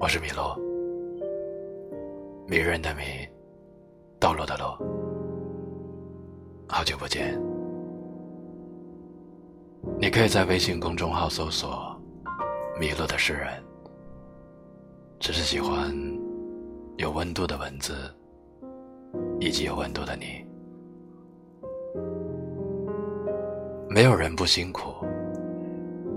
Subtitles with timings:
[0.00, 0.56] 我是米洛，
[2.46, 3.02] 迷人的迷，
[4.20, 4.64] 道路的路。
[6.68, 7.36] 好久不见，
[9.98, 12.00] 你可以在微信公众号搜索
[12.78, 13.48] “迷路的诗人”，
[15.18, 15.92] 只是喜欢
[16.96, 17.92] 有温度的文字，
[19.40, 20.46] 以及有温度的你。
[23.90, 25.04] 没有人不辛苦，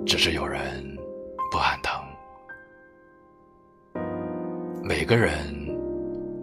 [0.05, 0.85] 只是有人
[1.51, 1.90] 不喊疼。
[4.93, 5.55] 每个人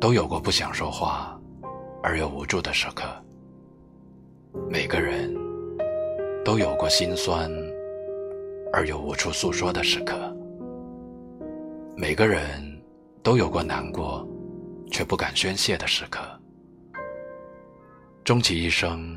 [0.00, 1.38] 都有过不想说话
[2.02, 3.04] 而又无助的时刻，
[4.70, 5.36] 每个人
[6.46, 7.52] 都有过心酸
[8.72, 10.34] 而又无处诉说的时刻，
[11.94, 12.48] 每个人
[13.22, 14.26] 都有过难过
[14.90, 16.18] 却不敢宣泄的时刻。
[18.24, 19.14] 终其一生，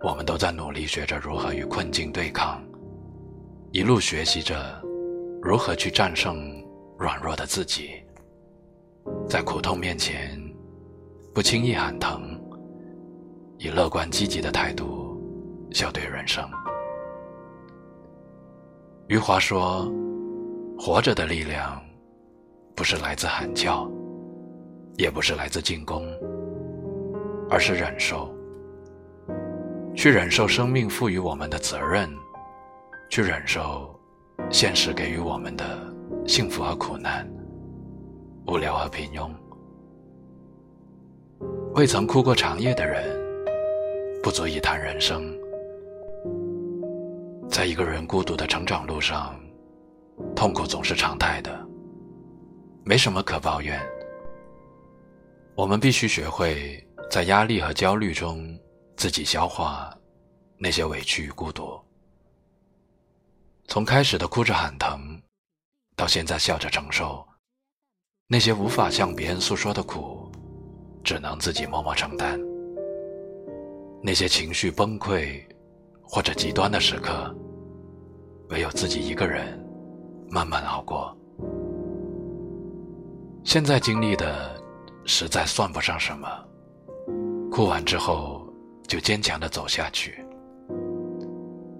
[0.00, 2.64] 我们都在努力学着如何与困境对抗，
[3.72, 4.82] 一路学习着
[5.42, 6.50] 如何去战胜
[6.96, 8.02] 软弱的自己。
[9.28, 10.38] 在苦痛面前，
[11.34, 12.38] 不轻易喊疼，
[13.58, 15.18] 以乐观积极的态度
[15.72, 16.44] 笑对人生。
[19.08, 19.90] 余华说
[20.78, 21.82] ：“活着的力量，
[22.74, 23.90] 不是来自喊叫，
[24.96, 26.06] 也不是来自进攻，
[27.50, 28.32] 而是忍受。
[29.94, 32.08] 去忍受生命赋予我们的责任，
[33.10, 33.98] 去忍受
[34.50, 35.64] 现实给予我们的
[36.26, 37.28] 幸福和苦难。”
[38.52, 39.32] 无聊和平庸，
[41.72, 43.02] 未曾哭过长夜的人，
[44.22, 45.34] 不足以谈人生。
[47.48, 49.40] 在一个人孤独的成长路上，
[50.36, 51.66] 痛苦总是常态的，
[52.84, 53.80] 没什么可抱怨。
[55.54, 58.54] 我们必须学会在压力和焦虑中
[58.98, 59.96] 自己消化
[60.58, 61.80] 那些委屈与孤独。
[63.64, 65.18] 从开始的哭着喊疼，
[65.96, 67.26] 到现在笑着承受。
[68.28, 70.30] 那些无法向别人诉说的苦，
[71.04, 72.40] 只能自己默默承担。
[74.02, 75.40] 那些情绪崩溃
[76.02, 77.34] 或者极端的时刻，
[78.48, 79.62] 唯有自己一个人
[80.30, 81.14] 慢慢熬过。
[83.44, 84.58] 现在经历的
[85.04, 86.28] 实在算不上什么，
[87.50, 88.46] 哭完之后
[88.88, 90.24] 就坚强的走下去，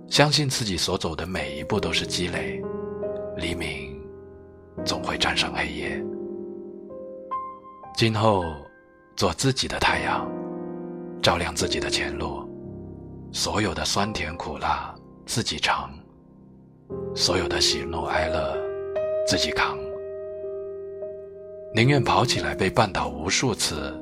[0.06, 2.62] 相信自己所走的每一步都是积累，
[3.36, 3.98] 黎明
[4.84, 6.04] 总会战胜黑夜。
[7.94, 8.44] 今后，
[9.16, 10.26] 做自己的太阳，
[11.22, 12.48] 照亮自己的前路。
[13.32, 14.94] 所有的酸甜苦辣
[15.24, 15.90] 自己尝，
[17.14, 18.56] 所有的喜怒哀乐
[19.26, 19.78] 自己扛。
[21.74, 23.94] 宁愿跑起来被绊倒无数次，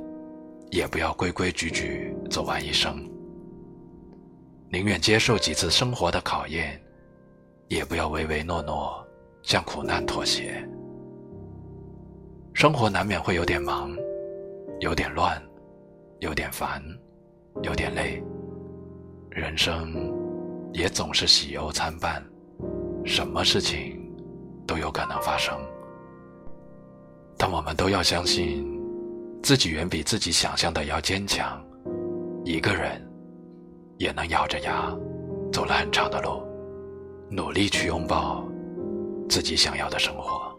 [0.70, 2.96] 也不要规规矩矩走完一生。
[4.70, 6.80] 宁愿接受几次生活的考验，
[7.68, 9.06] 也不要唯唯诺诺
[9.42, 10.66] 向苦难妥协。
[12.60, 13.90] 生活难免会有点忙，
[14.80, 15.42] 有点乱，
[16.18, 16.78] 有点烦，
[17.62, 18.22] 有点累。
[19.30, 20.12] 人生
[20.74, 22.22] 也总是喜忧参半，
[23.02, 23.98] 什么事情
[24.66, 25.58] 都有可能发生。
[27.38, 28.62] 但我们都要相信，
[29.42, 31.64] 自己远比自己想象的要坚强。
[32.44, 33.00] 一个人
[33.96, 34.94] 也能咬着牙
[35.50, 36.42] 走了很长的路，
[37.30, 38.44] 努力去拥抱
[39.30, 40.49] 自己想要的生活。